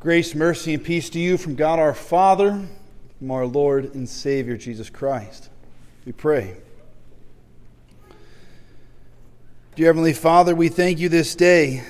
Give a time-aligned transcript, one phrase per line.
[0.00, 2.68] Grace, mercy, and peace to you from God our Father,
[3.18, 5.50] from our Lord and Savior Jesus Christ.
[6.06, 6.56] We pray.
[9.74, 11.82] Dear Heavenly Father, we thank you this day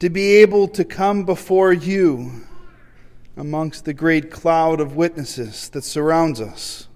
[0.00, 2.42] to be able to come before you
[3.36, 6.88] amongst the great cloud of witnesses that surrounds us.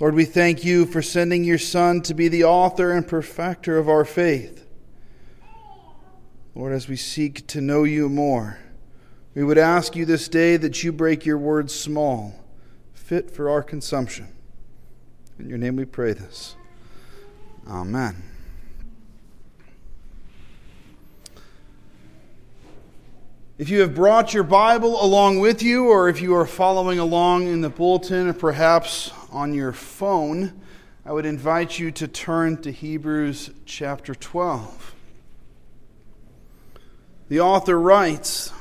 [0.00, 3.86] Lord, we thank you for sending your Son to be the author and perfecter of
[3.86, 4.65] our faith.
[6.56, 8.58] Lord, as we seek to know you more,
[9.34, 12.34] we would ask you this day that you break your words small,
[12.94, 14.28] fit for our consumption.
[15.38, 16.56] In your name we pray this.
[17.68, 18.22] Amen.
[23.58, 27.48] If you have brought your Bible along with you, or if you are following along
[27.48, 30.58] in the bulletin, or perhaps on your phone,
[31.04, 34.94] I would invite you to turn to Hebrews chapter 12.
[37.28, 38.52] The author writes,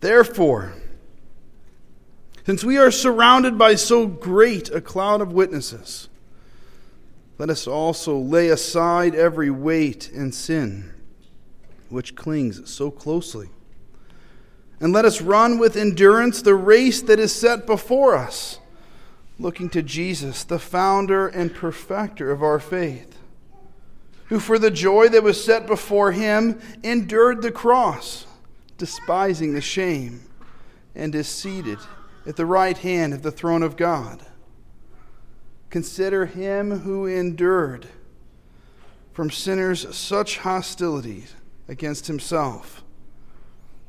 [0.00, 0.74] Therefore,
[2.46, 6.08] since we are surrounded by so great a cloud of witnesses,
[7.36, 10.92] let us also lay aside every weight and sin
[11.88, 13.48] which clings so closely.
[14.80, 18.60] And let us run with endurance the race that is set before us,
[19.38, 23.17] looking to Jesus, the founder and perfecter of our faith
[24.28, 28.26] who for the joy that was set before him endured the cross,
[28.76, 30.20] despising the shame,
[30.94, 31.78] and is seated
[32.26, 34.22] at the right hand of the throne of God.
[35.70, 37.86] Consider him who endured
[39.12, 41.24] from sinners such hostility
[41.66, 42.84] against himself,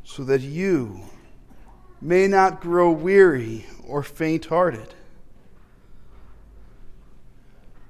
[0.04, 1.02] so that you
[2.02, 4.94] may not grow weary or faint hearted.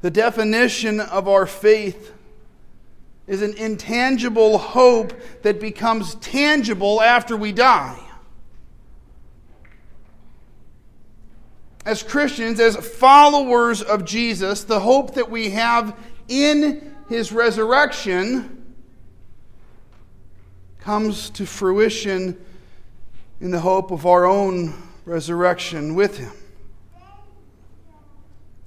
[0.01, 2.13] The definition of our faith
[3.29, 5.13] is an intangible hope
[5.43, 7.97] that becomes tangible after we die.
[11.85, 15.95] As Christians, as followers of Jesus, the hope that we have
[16.27, 18.75] in his resurrection
[20.79, 22.35] comes to fruition
[23.39, 24.73] in the hope of our own
[25.05, 26.31] resurrection with him.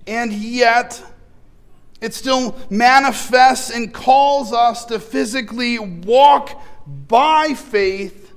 [0.06, 1.02] And yet,
[2.02, 8.34] it still manifests and calls us to physically walk by faith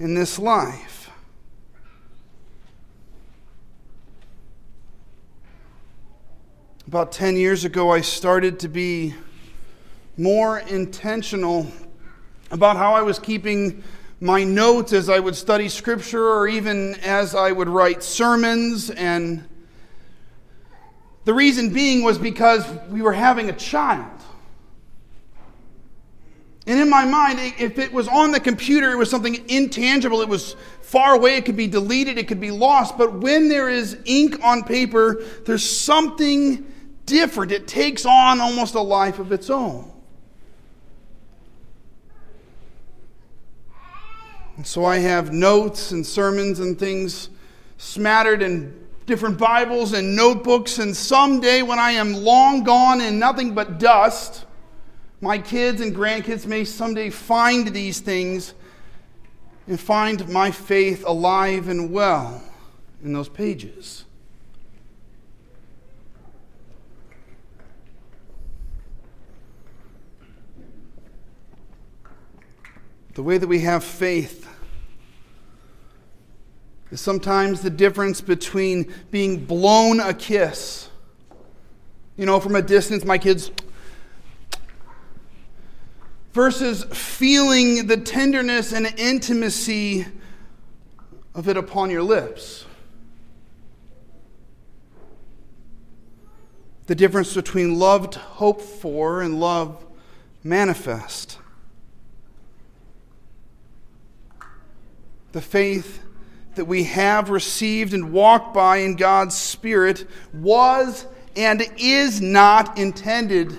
[0.00, 1.08] in this life.
[6.88, 9.14] About 10 years ago, I started to be
[10.16, 11.68] more intentional
[12.50, 13.84] about how I was keeping
[14.18, 19.46] my notes as I would study scripture or even as I would write sermons and
[21.26, 24.08] the reason being was because we were having a child.
[26.68, 30.20] And in my mind, if it was on the computer, it was something intangible.
[30.20, 31.36] It was far away.
[31.36, 32.16] It could be deleted.
[32.16, 32.96] It could be lost.
[32.96, 36.72] But when there is ink on paper, there's something
[37.06, 37.50] different.
[37.50, 39.90] It takes on almost a life of its own.
[44.56, 47.30] And so I have notes and sermons and things
[47.78, 53.54] smattered and different Bibles and notebooks, and someday when I am long gone and nothing
[53.54, 54.44] but dust,
[55.20, 58.52] my kids and grandkids may someday find these things
[59.68, 62.42] and find my faith alive and well
[63.02, 64.04] in those pages.
[73.14, 74.46] The way that we have faith
[76.90, 80.88] is sometimes the difference between being blown a kiss.
[82.16, 83.50] You know, from a distance, my kids,
[86.32, 90.06] versus feeling the tenderness and intimacy
[91.34, 92.64] of it upon your lips.
[96.86, 99.84] The difference between loved, hoped for, and love
[100.44, 101.38] manifest.
[105.32, 106.05] The faith
[106.56, 111.06] that we have received and walked by in God's Spirit was
[111.36, 113.56] and is not intended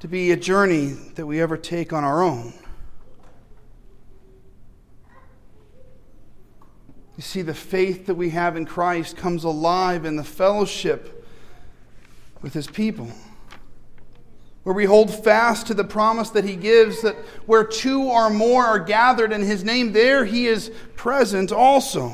[0.00, 2.52] to be a journey that we ever take on our own.
[7.16, 11.26] You see, the faith that we have in Christ comes alive in the fellowship
[12.42, 13.10] with His people
[14.66, 17.14] where we hold fast to the promise that he gives that
[17.46, 22.12] where two or more are gathered in his name, there he is present also.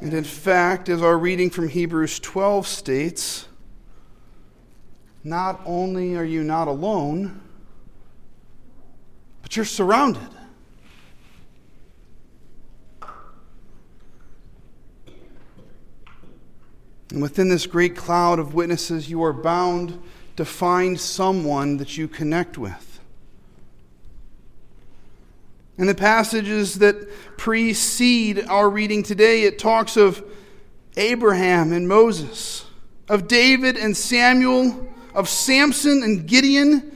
[0.00, 3.48] And in fact, as our reading from Hebrews 12 states,
[5.24, 7.40] not only are you not alone,
[9.42, 10.22] but you're surrounded.
[17.10, 20.00] And within this great cloud of witnesses, you are bound
[20.36, 23.00] to find someone that you connect with.
[25.76, 30.22] In the passages that precede our reading today, it talks of
[30.96, 32.66] Abraham and Moses,
[33.08, 36.94] of David and Samuel, of Samson and Gideon,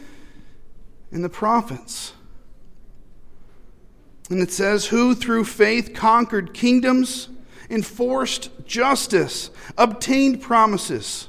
[1.11, 2.13] and the prophets.
[4.31, 7.29] And it says, Who through faith conquered kingdoms
[7.71, 11.29] enforced justice, obtained promises,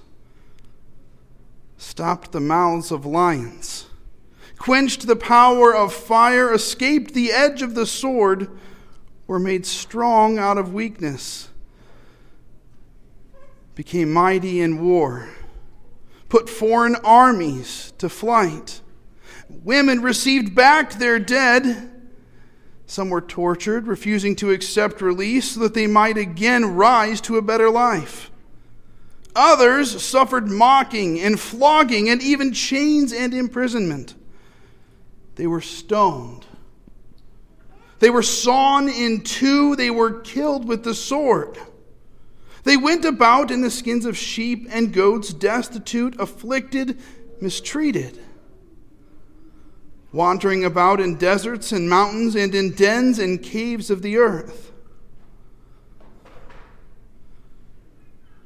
[1.77, 3.87] stopped the mouths of lions,
[4.57, 8.49] quenched the power of fire, escaped the edge of the sword,
[9.27, 11.49] were made strong out of weakness,
[13.73, 15.29] became mighty in war,
[16.29, 18.81] put foreign armies to flight.
[19.49, 21.91] Women received back their dead
[22.87, 27.41] some were tortured, refusing to accept release so that they might again rise to a
[27.41, 28.31] better life.
[29.35, 34.13] Others suffered mocking and flogging and even chains and imprisonment.
[35.35, 36.45] They were stoned.
[37.99, 39.75] They were sawn in two.
[39.75, 41.57] They were killed with the sword.
[42.63, 46.99] They went about in the skins of sheep and goats, destitute, afflicted,
[47.41, 48.19] mistreated
[50.15, 54.71] wandering about in deserts and mountains and in dens and caves of the earth.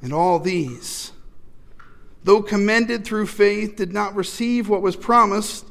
[0.02, 1.12] And all these,
[2.24, 5.66] though commended through faith, did not receive what was promised,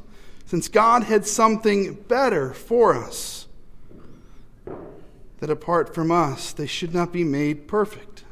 [0.47, 3.49] since God had something better for us,
[5.41, 8.23] that apart from us, they should not be made perfect.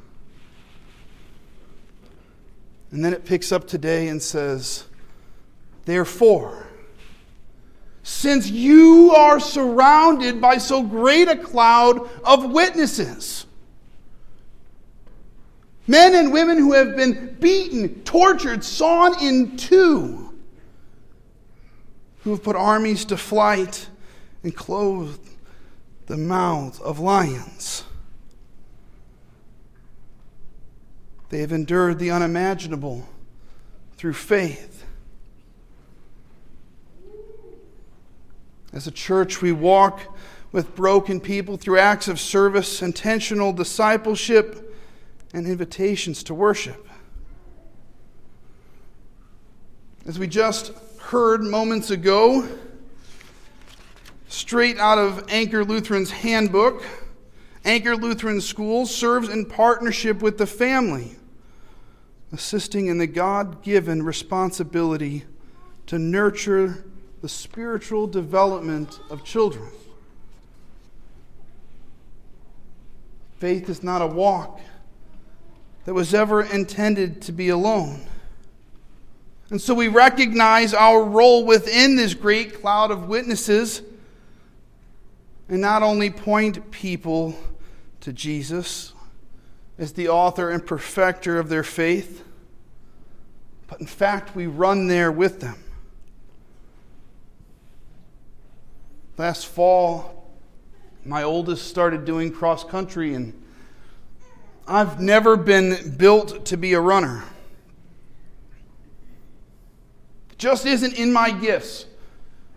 [2.93, 4.85] And then it picks up today and says,
[5.85, 6.66] Therefore,
[8.07, 13.47] since you are surrounded by so great a cloud of witnesses.
[15.89, 20.33] Men and women who have been beaten, tortured, sawn in two,
[22.21, 23.89] who have put armies to flight
[24.45, 25.29] and clothed
[26.07, 27.83] the mouths of lions.
[31.31, 33.09] They have endured the unimaginable
[33.97, 34.76] through faith.
[38.77, 40.03] As a church, we walk
[40.53, 44.77] with broken people through acts of service, intentional discipleship,
[45.33, 46.87] and invitations to worship.
[50.07, 52.47] As we just heard moments ago,
[54.29, 56.85] straight out of Anchor Lutheran's handbook,
[57.65, 61.17] Anchor Lutheran School serves in partnership with the family,
[62.31, 65.25] assisting in the God given responsibility
[65.87, 66.85] to nurture
[67.23, 69.69] the spiritual development of children.
[73.39, 74.61] Faith is not a walk
[75.85, 78.07] that was ever intended to be alone.
[79.51, 83.83] And so we recognize our role within this great cloud of witnesses
[85.49, 87.39] and not only point people
[88.01, 88.93] to Jesus
[89.79, 92.25] as the author and perfecter of their faith,
[93.69, 95.57] but in fact we run there with them.
[99.19, 100.31] Last fall,
[101.05, 103.33] my oldest started doing cross country, and
[104.69, 107.25] I've never been built to be a runner.
[110.37, 111.87] Just isn't in my gifts.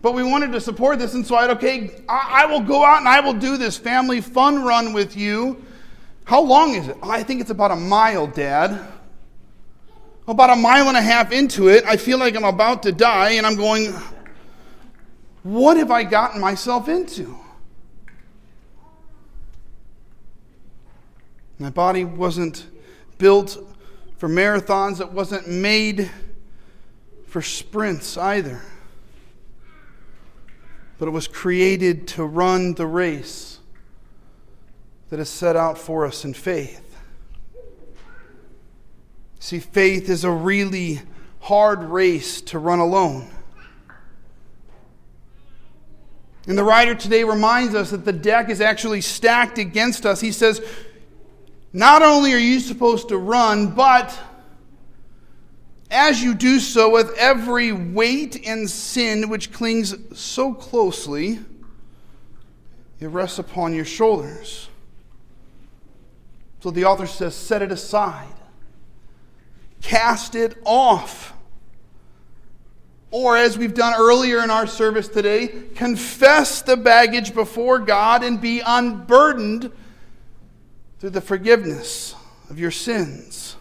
[0.02, 2.84] But we wanted to support this, and so I said, okay, I, I will go
[2.84, 5.64] out and I will do this family fun run with you.
[6.24, 6.96] How long is it?
[7.02, 8.80] Oh, I think it's about a mile, Dad.
[10.26, 13.30] About a mile and a half into it, I feel like I'm about to die,
[13.32, 13.94] and I'm going,
[15.42, 17.38] what have I gotten myself into?
[21.58, 22.66] My body wasn't
[23.18, 23.58] built
[24.16, 26.10] for marathons, it wasn't made
[27.26, 28.62] for sprints either.
[30.98, 33.60] But it was created to run the race
[35.10, 36.96] that is set out for us in faith.
[39.38, 41.00] See, faith is a really
[41.40, 43.30] hard race to run alone.
[46.46, 50.20] And the writer today reminds us that the deck is actually stacked against us.
[50.20, 50.60] He says,
[51.72, 54.18] Not only are you supposed to run, but
[55.90, 61.40] as you do so with every weight and sin which clings so closely,
[63.00, 64.68] it rests upon your shoulders.
[66.60, 68.34] So the author says, Set it aside,
[69.82, 71.34] cast it off.
[73.10, 78.40] Or, as we've done earlier in our service today, confess the baggage before God and
[78.40, 79.72] be unburdened
[81.00, 82.14] through the forgiveness
[82.50, 83.56] of your sins.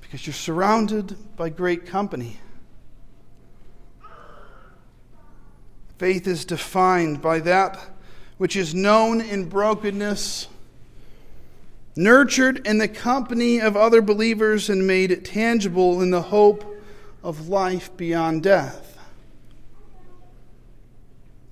[0.00, 2.38] Because you're surrounded by great company.
[5.98, 7.78] Faith is defined by that
[8.38, 10.48] which is known in brokenness
[11.96, 16.64] nurtured in the company of other believers and made tangible in the hope
[17.22, 18.98] of life beyond death.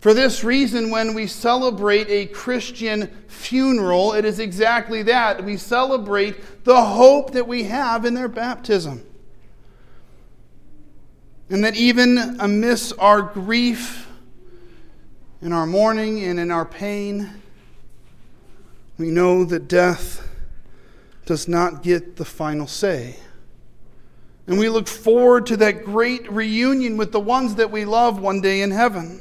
[0.00, 5.45] For this reason, when we celebrate a Christian funeral, it is exactly that.
[5.45, 9.04] We celebrate the hope that we have in their baptism.
[11.50, 14.07] And that even amidst our grief,
[15.42, 17.30] in our mourning, and in our pain,
[18.99, 20.27] we know that death
[21.28, 23.14] does not get the final say.
[24.47, 28.40] And we look forward to that great reunion with the ones that we love one
[28.40, 29.20] day in heaven.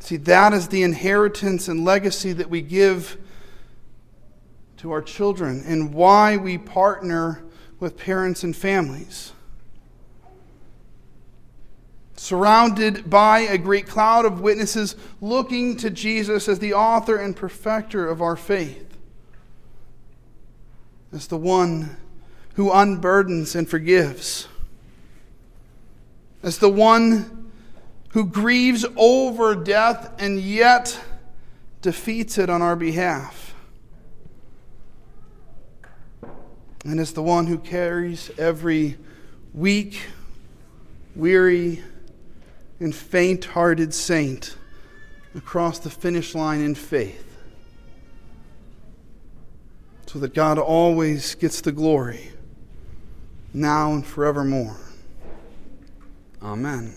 [0.00, 3.16] See, that is the inheritance and legacy that we give
[4.76, 7.42] to our children and why we partner
[7.80, 9.32] with parents and families
[12.26, 18.08] surrounded by a great cloud of witnesses looking to Jesus as the author and perfecter
[18.08, 18.98] of our faith,
[21.12, 21.96] as the one
[22.54, 24.48] who unburdens and forgives,
[26.42, 27.52] as the one
[28.08, 30.98] who grieves over death and yet
[31.80, 33.54] defeats it on our behalf.
[36.84, 38.98] And as the one who carries every
[39.54, 40.00] weak,
[41.14, 41.84] weary,
[42.80, 44.56] and faint hearted saint
[45.34, 47.22] across the finish line in faith
[50.06, 52.30] so that God always gets the glory
[53.52, 54.76] now and forevermore.
[56.42, 56.94] Amen.